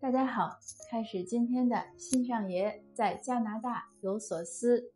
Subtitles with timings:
[0.00, 0.58] 大家好，
[0.90, 4.90] 开始今天的新上爷在加拿大有所思。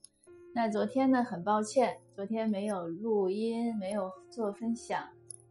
[0.55, 5.07] 那昨天呢，很抱歉，昨天没有录音，没有做分享，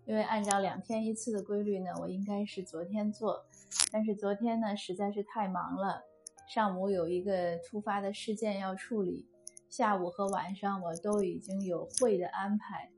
[0.06, 3.46] 因为按照两天一次的规律呢，我应该是昨天做，
[3.92, 6.02] 但是昨天呢实在是太忙了，
[6.50, 9.28] 上午有一个突发的事件要处理，
[9.70, 12.90] 下午和晚上我都已经有会的安排。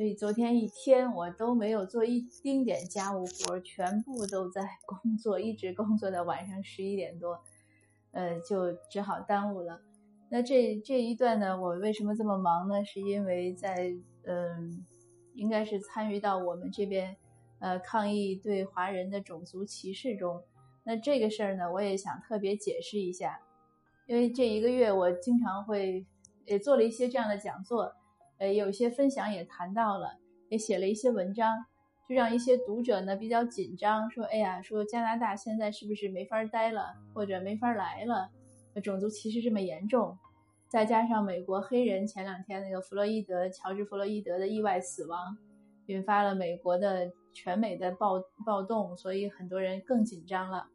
[0.00, 7.38] 所以昨天一天我都没有做一丁点家务活，全部都在 工作，一直工作到晚上十一点多，
[8.12, 9.82] 呃，就只好耽误了。
[10.30, 12.82] 那这这一段呢，我为什么这么忙呢？
[12.82, 13.92] 是因为在
[14.24, 14.86] 嗯，
[15.34, 17.14] 应该是参与到我们这边
[17.58, 20.42] 呃抗议对华人的种族歧视中。
[20.82, 23.38] 那这个事儿呢，我也想特别解释一下，
[24.06, 26.06] 因为这一个月我经常会
[26.46, 27.92] 也做了一些这样的讲座。
[28.40, 31.66] 呃，有些分享也谈到了，也写了一些文章，
[32.08, 38.30] 就让一些读者呢比较紧张，说，哎呀，说加拿大现在是不是没法待了，或者没法来了？
[38.82, 40.16] 种族歧视这么严重，
[40.68, 45.36] 再加上美国黑人前两天那个弗洛伊德，乔治弗洛伊德的意外死亡，
[45.86, 50.68] 引发了美国的全美的暴暴动，所以很多人更紧张了。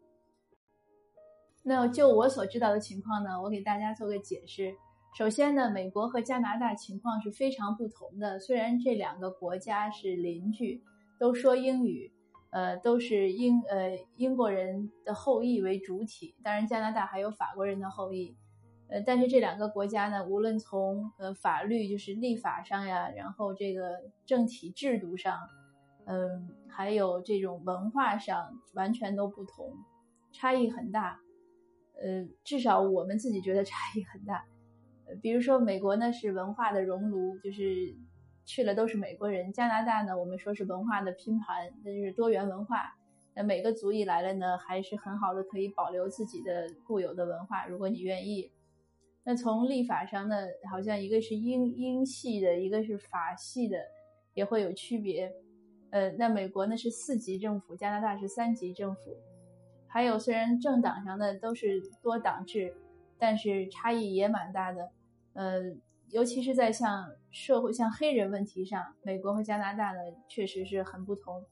[1.64, 4.75] 那就我所知道的情况呢，我给大家做个解释。
[5.18, 8.38] 首先呢，美国和加拿大情况是非常不同的。
[8.38, 10.84] 虽然这两个国家是邻居，
[11.18, 12.12] 都说英语，
[12.50, 16.36] 呃，都是英呃英国人的后裔为主体。
[16.44, 18.36] 当然，加拿大还有法国人的后裔，
[18.90, 25.40] 呃，但是这两个国家呢，无论从呃法律就是立法上呀，然后这个政体制度上，
[26.08, 29.78] 嗯，还有这种文化上，完全都不同，
[30.34, 31.22] 差异很大。
[32.04, 34.44] 呃，至少我们自己觉得差异很大。
[35.22, 37.95] 比如说，美国呢是文化的熔炉，就是
[38.44, 42.95] 去了都是美国人；加拿大呢，我们说是文化的拼盘，那就是多元文化。
[43.36, 48.52] 那每个族裔来了呢，还是很好的，可以保留自己的固有的文化，如果你愿意。
[49.23, 50.38] 那从立法上呢，
[50.72, 53.78] 好像一个是英英系的，一个是法系的，
[54.34, 55.31] 也会有区别。
[55.91, 59.18] 呃，那美国呢是四级政府，加拿大是三级政府。
[59.88, 62.75] 还有，虽然政党上呢都是多党制。
[63.18, 64.90] 但是差异也蛮大的，
[65.34, 65.62] 呃，
[66.09, 71.44] 尤其是在像社会、像黑人问题上，美国和加拿大呢确实是很不同。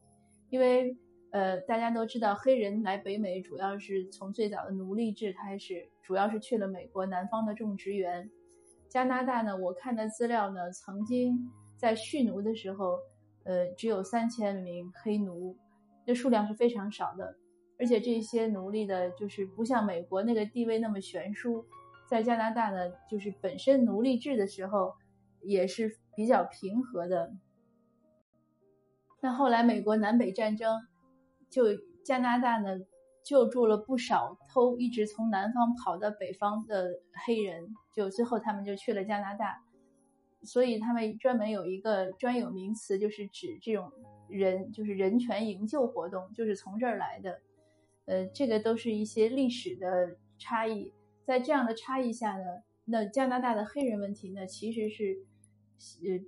[0.49, 0.95] 因为
[1.31, 8.29] 呃，大家都知道，黑人来北美主要是从最早的奴隶制开始，主要是去了美国南方的种植园。
[8.87, 12.99] 加拿大呢，我看的资料呢，曾经在蓄奴的时候，
[13.45, 15.57] 呃，只有三千名黑奴，
[16.05, 17.35] 这数量是非常少的。
[17.83, 21.65] 而且这些奴隶的，就是不像美国那个地位那么悬殊，
[22.07, 24.93] 在加拿大呢，就是本身奴隶制的时候
[25.41, 27.33] 也是比较平和的。
[29.19, 30.79] 那后来美国南北战争，
[31.49, 31.65] 就
[32.05, 32.79] 加拿大呢
[33.21, 39.61] 救助了不少偷一直从南方跑到北方的黑人，就最后他们就去了加拿大，
[40.43, 43.91] 所以他们专门有一个专有名词，就是指这种
[44.29, 47.41] 人，就是人权营救活动，就是从这儿来的。
[48.05, 50.91] 呃，这个都是一些历史的差异，
[51.25, 52.43] 在这样的差异下呢，
[52.83, 55.23] 那加拿大的黑人问题呢，其实是，
[55.77, 56.19] 呃，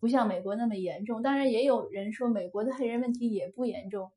[0.00, 1.22] 不像美国那么严重。
[1.22, 4.10] 当然，也有人说美国的黑人问题也不严重。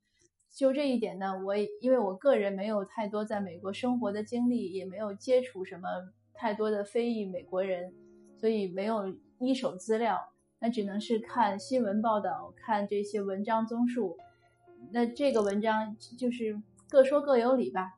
[0.52, 5.88] 就这一点呢，我因为我个人没有太多在美国生活的经历，也没有接触什么
[6.32, 7.94] 太多的非裔美国人，
[8.36, 10.18] 所以没有一手资料，
[10.58, 14.16] 那只能是看新闻报道，看这些文章综述。
[14.90, 16.60] 那这个文章就是。
[16.94, 17.90] 各说各有理吧，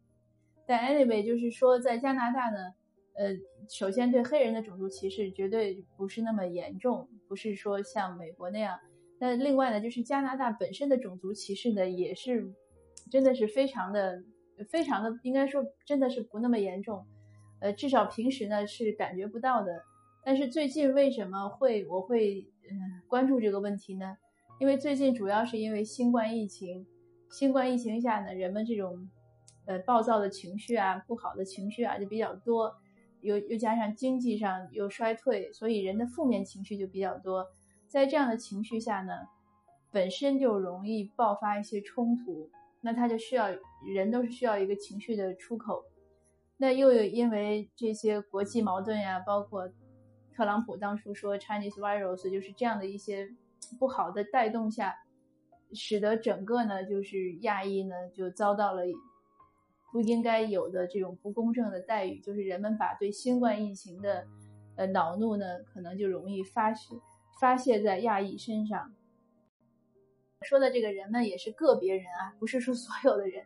[0.66, 2.72] 但 anyway 就是说，在加拿大呢，
[3.18, 3.36] 呃，
[3.68, 8.78] 首先对黑人的种族歧视绝对不是那么严重，不是说像美国那样。
[9.18, 12.50] 那另外呢，就是加拿大本身的种族歧视呢，也是
[13.10, 14.24] 真的是非常的、
[14.70, 17.04] 非常的，应该说真的是不那么严重。
[17.60, 19.82] 呃，至少平时呢是感觉不到的。
[20.24, 24.16] 但是最近为什么会我会嗯关注这个问题呢？
[24.58, 26.86] 因为最近主要是因为新冠疫情。
[27.30, 29.08] 新冠疫情下呢，人们这种，
[29.66, 32.74] 呃，暴躁的情绪啊，不好的情绪啊，就比较多，
[33.20, 37.46] 又又加上经济上又衰退，所以人的负面情绪就比较多。
[37.88, 39.12] 在这样的情绪下呢，
[39.90, 42.50] 本身就容易爆发一些冲突，
[42.80, 43.48] 那他就需要
[43.84, 45.84] 人都是需要一个情绪的出口。
[46.56, 49.68] 那又有因为这些国际矛盾呀，包括
[50.32, 53.28] 特朗普当初说 Chinese virus，就是这样的一些
[53.78, 54.94] 不好的带动下。
[55.76, 58.82] 使得整个呢，就是亚裔呢，就遭到了
[59.92, 62.18] 不应该有的这种不公正的待遇。
[62.18, 64.26] 就是人们把对新冠疫情的
[64.74, 66.96] 呃恼怒呢，可能就容易发泄
[67.40, 68.92] 发泄在亚裔身上。
[70.42, 73.44] 说的这个人们也是个别人啊，不是说所有的人。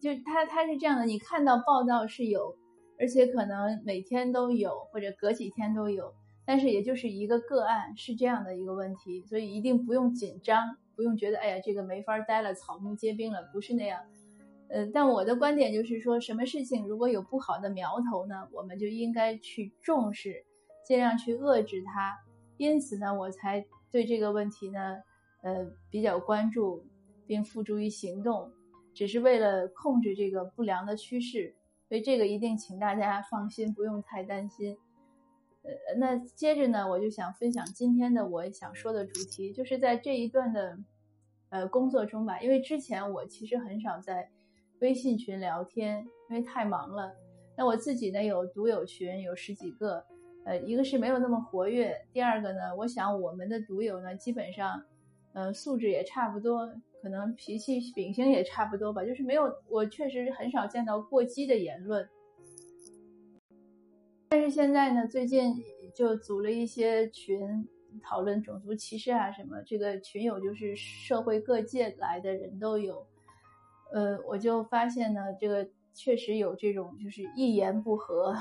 [0.00, 2.56] 就他他是这样的，你看到报道是有，
[2.98, 6.12] 而且可能每天都有，或者隔几天都有，
[6.44, 14.00] 但是也就是一个个案，是这样的一个问题，所以一定不用紧张，不用觉得哎呀这个没法待了，草木皆兵了，不是那样。
[14.68, 20.44] 呃，但我的观点就是说，什么事情如果有不好的苗头呢，我们就应该去重视，
[20.86, 22.18] 尽量去遏制它。
[22.56, 24.96] 因此呢，我才对这个问题呢，
[25.42, 26.84] 呃，比较关注，
[27.26, 28.50] 并付诸于行动，
[28.94, 31.54] 只是为了控制这个不良的趋势。
[31.88, 34.76] 所以这个一定请大家放心，不用太担心。
[35.64, 40.78] 呃，那接着呢，我就想分享今天的我想说的主题，就是在这一段的
[41.48, 44.30] 呃工作中吧，因为之前我其实很少在。
[44.80, 47.14] 微信群聊天，因为太忙了。
[47.56, 50.04] 那我自己呢，有读友群，有十几个。
[50.44, 54.82] 呃，一个是没有那么活跃，第二个呢，我想我们的读友呢，基本上，
[55.32, 56.68] 呃，素质也差不多，
[57.00, 59.04] 可能脾气秉性也差不多吧。
[59.04, 62.06] 就是没有，我确实很少见到过激的言论。
[64.34, 65.54] 但是现在呢，最近
[65.94, 67.38] 就组了一些群，
[68.02, 69.62] 讨论种族歧视啊什么。
[69.64, 73.06] 这个群友就是社会各界来的人都有。
[73.92, 75.64] 呃，我就发现呢，这个
[75.94, 78.34] 确实有这种，就是一言不合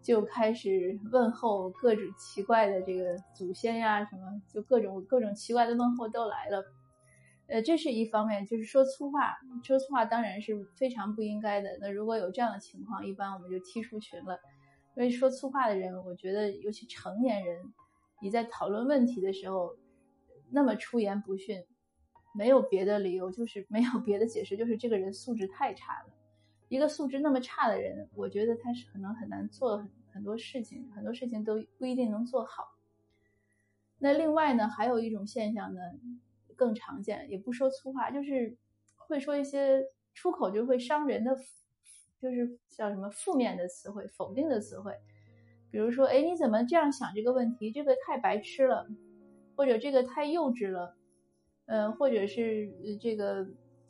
[0.00, 6.64] 就开始问候各种奇怪的这个祖先呀，什么就各种各种奇怪的问候都来了。
[7.48, 11.76] 呃，这是一方面，就是说粗话，说粗话当然是非常不应该的。
[11.82, 14.40] 那如果有这样的情况，一般我们就踢出群了。
[14.96, 17.72] 因为说粗话的人，我觉得尤其成年人，
[18.20, 19.76] 你在讨论问题的时候
[20.50, 21.64] 那么出言不逊。
[22.34, 26.12] 没有别的理由，就是没有别的解释，就是这个人素质太差了。
[26.68, 32.74] 一个素质那么差的人，我觉得他是可能很难做很很多事情，很多事情都不一定能做好。
[33.98, 35.80] 那另外呢，还有一种现象呢，
[36.56, 38.54] 更常见，也不说粗话，就是
[38.96, 39.82] 会说一些
[40.12, 41.34] 出口就会伤人的，
[42.20, 44.92] 就是叫什么负面的词汇、否定的词汇。
[45.70, 47.70] 比如说，哎，你怎么这样想这个问题？
[47.70, 48.86] 这个太白痴了，
[49.56, 50.96] 或者这个太幼稚了。
[51.66, 53.46] 呃，或者是这个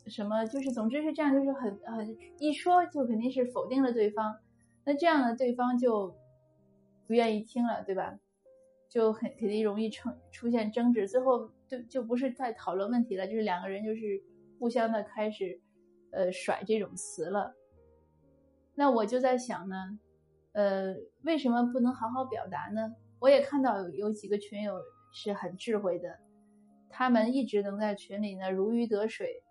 [0.07, 4.39] 什么，就是总之是这样，就是很很一说就肯定是否定了对方，
[4.83, 6.15] 那这样呢，对方就
[7.05, 8.17] 不愿意听了，对吧？
[8.89, 14.23] 就很肯定容易成出现争执，最后就就不是在讨论问题了，就是两个人就是
[14.57, 15.61] 互相的开始
[16.11, 17.53] 呃甩这种词了。
[18.79, 19.75] 那我就在想呢，
[20.51, 20.93] 呃，
[21.23, 22.93] 为什么不能好好表达呢？
[23.19, 24.79] 我也看到有有几个群友
[25.11, 26.19] 是很智慧的。
[26.91, 29.41] 他们一直能在群里呢如鱼得水，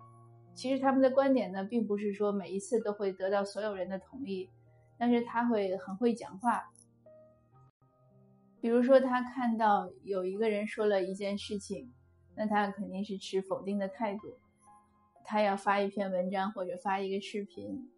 [0.54, 4.48] 其实他们的观点呢，并不是说每一次都会得到所有人的同意，
[4.96, 6.62] 但是他会很会讲话。
[8.60, 11.92] 比如说，他看到有一个人说了一件事情，
[12.36, 14.38] 那他肯定是持否定的态度，
[15.24, 17.90] 他要发一篇文章或者发一个视频，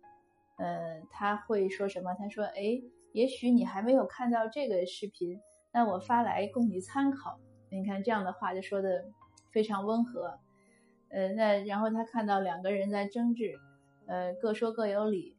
[0.59, 2.15] 呃，他会说什么？
[2.15, 2.83] 他说：“哎，
[3.13, 5.41] 也许你还没有看到这个视频，
[5.73, 7.41] 那我发来供你参考。”
[7.71, 9.07] 你看这样的话就说的。
[9.51, 10.39] 非常温和，
[11.09, 13.59] 呃，那然后他看到两个人在争执，
[14.07, 15.35] 呃，各说各有理，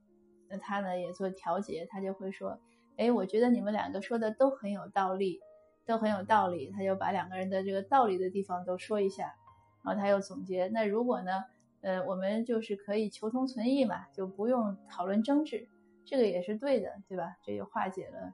[0.50, 2.60] 那他呢也做调节，他就会说，
[2.98, 5.40] 哎，我觉得你们两个说的都很有道理，
[5.86, 9.36] 都很有道理，他就把两个人的这个道理的地方都说一下，
[9.84, 11.44] 然后他又总结，那如果呢，
[11.82, 15.68] 呃，我们就是可以求同存异嘛，就不用讨论争执，
[16.06, 17.36] 这个也是对的，对吧？
[17.44, 18.34] 这就化解了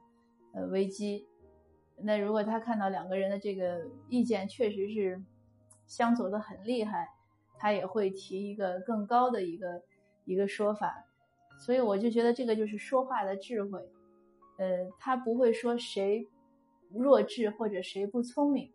[0.54, 1.26] 呃危机。
[1.98, 5.22] 那如果他看到两个人的这个意见确实是。
[5.88, 7.08] 相左的很厉害，
[7.58, 9.80] 他也会提一个更高的一个
[10.24, 11.04] 一个说法，
[11.60, 13.78] 所以我就觉得这个就是说话的智慧，
[14.58, 16.26] 呃，他不会说谁
[16.90, 18.68] 弱智或者谁不聪明，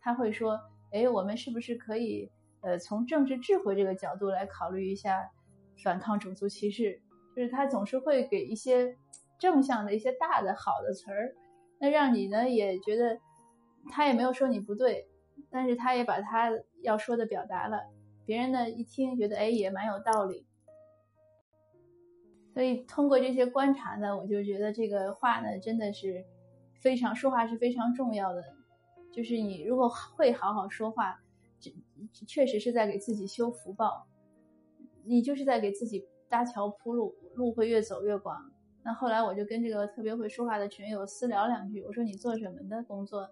[0.00, 2.28] 他会说，哎，我们是不是可以
[2.66, 5.30] 呃从政治智慧这个角度来考虑一下
[5.84, 7.00] 反抗种族歧视？
[7.36, 8.96] 就是他总是会给一些
[9.38, 11.34] 正向的一些大的好的词儿，
[11.78, 13.18] 那让你呢也觉得
[13.90, 15.06] 他也没有说你不对。
[15.50, 16.50] 但是他也把他
[16.82, 17.82] 要说的表达了，
[18.24, 20.46] 别人呢一听觉得哎也蛮有道理，
[22.54, 26.24] 所以通过这些观察呢，我就觉得这个话呢真的是
[26.80, 28.42] 非常说话是非常重要的，
[29.12, 31.20] 就是你如果会好好说话，
[32.26, 34.06] 确实是在给自己修福报，
[35.04, 38.50] 你就是在给自己搭桥铺路，路会越走越广。
[38.84, 43.28] 那后来我就跟这个特别会说话的群友私聊两句，我说你做什么的工作？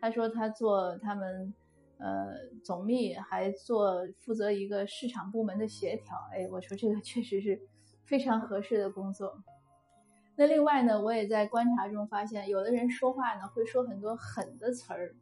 [0.00, 1.54] 他说他做他们，
[1.98, 6.14] 呃，总秘还做负责一个市场部门的协调。
[6.32, 7.60] 哎，我说这个确实是
[8.04, 9.42] 非常合适的工作。
[10.36, 15.16] 那另外呢，我也在观察中发现，有的人说话呢会说很多狠的词儿，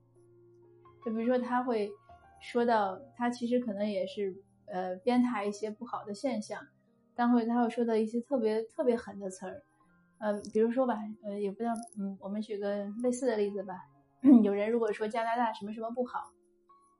[1.04, 1.90] 就比如说他会
[2.40, 6.60] 说到他其实可能也是呃鞭挞一些不好的现象，
[7.14, 9.62] 但会他会说到一些特别特别狠的词儿，
[10.18, 13.74] 呃，比如说吧，呃，也不知道，嗯，我们举个类似的例子吧。
[14.42, 16.32] 有人如果说加拿大什么什么不好，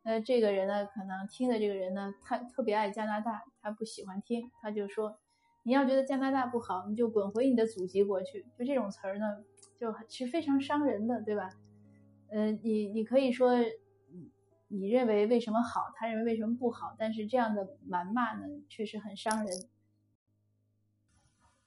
[0.05, 5.19] 那这个人呢，可能听的这个人呢，他特别爱加拿大，他不喜欢听，他就说，
[5.65, 8.45] 你要觉得加拿大不好，你就滚回你的祖籍国去。
[8.57, 9.25] 就这种词儿呢，
[9.77, 11.49] 就是非常伤人的，对吧？
[12.31, 13.53] 呃，你你可以说，
[14.69, 19.69] 你认为为什么好，他认为为什么不好，但是这样的谩骂呢，确实很伤人。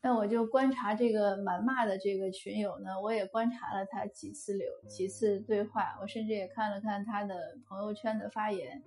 [0.02, 8.82] 那我就观察这个谩骂的这个群友呢，我也观察了他几次留几次对话，我甚至也看了看他的朋友圈的发言，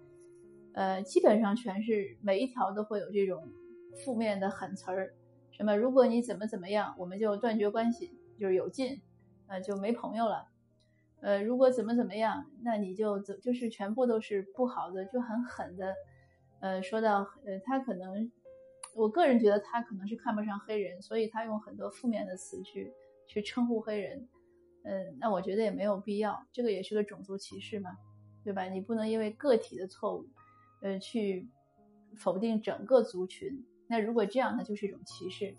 [0.72, 3.46] 呃，基本上全是每一条都会有这种
[4.04, 5.14] 负面的狠词儿，
[5.50, 9.02] 什么如果你怎么怎么样，我们就断绝关系，就是有劲，
[9.48, 10.51] 呃，就没朋友了。
[11.22, 15.94] 呃，如果怎么怎么样，那你就怎就是全部都是不好的，就很狠的。
[16.60, 18.30] 呃，说到呃，他可能，
[18.94, 22.92] 我个人觉得他可能是看不上黑人，所以他用很多负面的词去
[23.28, 24.28] 去称呼黑人。
[24.84, 27.90] 嗯，那我觉得也没有必要，这个也是个种族歧视嘛，
[28.42, 28.64] 对吧？
[28.64, 30.26] 你不能因为个体的错误，
[30.80, 31.48] 呃，去
[32.16, 33.64] 否定整个族群。
[33.88, 35.54] 那如果这样，那就是一种歧视。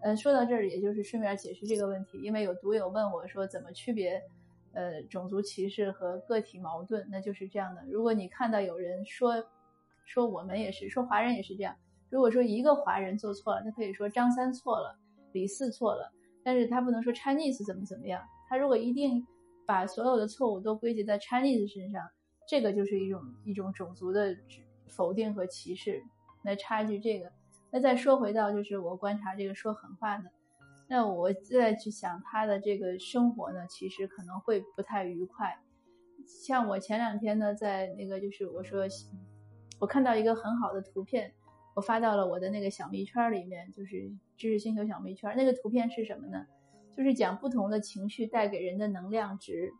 [0.00, 4.22] 呃，说到这儿，也就是顺便解释这个问题，因为有读友问我说，怎么区别？
[4.72, 7.82] 呃，种族歧视和个体矛盾，那就是这样的。
[7.90, 9.34] 如果你看到有人说，
[10.04, 11.74] 说我们也是，说华人也是这样。
[12.10, 14.98] 如果说一个华人做错了，他可以说张三错了，
[15.32, 18.22] 李四错了，但是他不能说 Chinese 怎么怎么样。
[18.48, 19.26] 他如果一定
[19.66, 22.08] 把所有的错误都归结在 Chinese 身上，
[22.48, 24.34] 这个就是一种一种种族的
[24.86, 26.02] 否定和歧视。
[26.42, 27.30] 那插一句这个，
[27.70, 30.30] 那再说回到就是我观察这个说狠话的。
[30.88, 35.58] 那我再去想他的这个生活呢，其实可能会不太愉快。
[36.26, 38.86] 像我前两天呢，在那个就是我说，
[39.78, 41.34] 我看到一个很好的图片，
[41.74, 45.36] 我发到了我的那个小蜜圈里面，就是知识星球小蜜圈。
[45.36, 46.46] 那个图片是什么呢？
[46.96, 49.72] 就是讲不同的情绪带给人的能量值。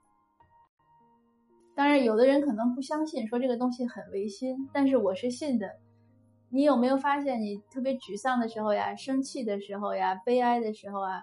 [1.75, 5.79] 当然，有的人可能不相信，说这个东西很违心，但是我是信的。
[6.51, 11.23] 你有没有发现，你特别沮丧的时候呀，生气的时候呀，悲哀的时候啊，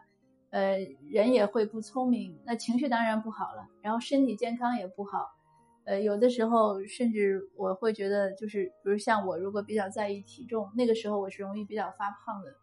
[0.51, 0.77] 呃，
[1.09, 5.31] 人也会不聪明，那情绪当然不好了，然后身体健康也不好，
[5.85, 12.53] 呃，有的时候甚至我会觉得，就是比如像我如果比较在意体重，那个时候我是容易比较发胖的，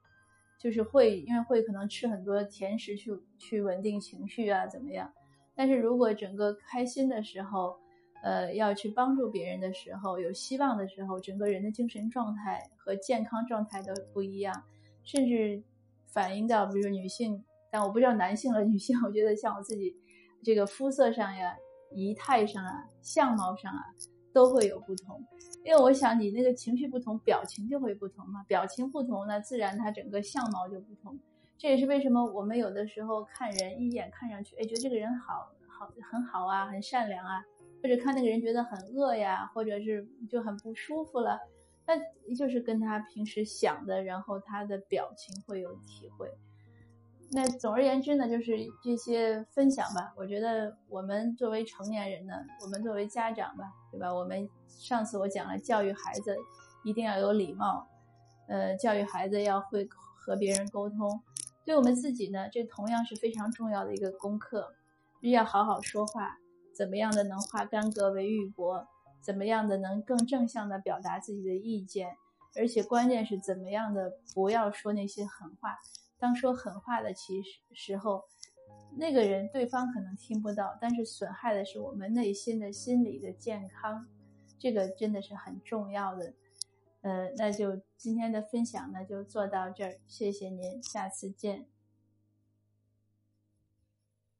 [0.57, 5.13] 就是会因为会可能吃很多甜食去去稳定情绪啊，怎么样？
[5.57, 7.82] 但是如果整个开心的时候。
[8.23, 14.63] 呃，要去帮助别人的时候，有希望的时候，整个人的精神状态和健康状态都不一样，
[15.05, 15.63] 甚至
[16.07, 19.95] 反映到，比如说女性，但我不知道男性了，女性，我觉得像我自己，
[20.43, 21.57] 这个肤色上呀、
[21.91, 23.83] 仪态上啊、相貌上啊，
[24.33, 25.21] 都会有不同。
[25.65, 31.19] 因为我想，你那个情绪不同，表情就会不同嘛，表情不同，那自然它整个相貌就不同。
[31.59, 37.45] 这也是为什么我们有的时候看人一眼看上去，哎，觉得这个人好好很好啊，很善良啊。
[37.83, 41.39] 或者看那个人觉得很饿呀，或者是就很不舒服了，
[41.87, 41.95] 那
[42.35, 46.31] 就是跟他平时想的，然后他的表情会有体会。
[47.35, 50.13] 那总而言之呢，就是这些分享吧。
[50.17, 54.15] 我觉得我们作为成年人呢，我们作为家长吧，对吧？
[54.15, 56.37] 我们上次我讲了，教育孩子
[56.85, 57.89] 一定要有礼貌，
[58.49, 61.23] 呃，教育孩子要会和别人沟通。
[61.65, 64.75] 对我们自己呢，这同样是非常重要的一个功课，
[65.23, 66.37] 要好好说话。
[66.75, 68.87] 怎么样的能化干戈为玉帛？
[69.21, 72.17] 怎么样的能更正向的表达自己的意见？
[72.57, 75.79] 而且关键是怎么样的不要说那些狠话。
[76.19, 78.25] 当说狠话的其实时候，
[78.97, 84.07] 那个人对方可能听不到，但是损害的是我们内心的心理的健康。
[84.59, 86.35] 这个真的是很重要的。
[87.01, 91.72] 呃，那就今天的分享呢就做到这儿，谢谢您，下次见。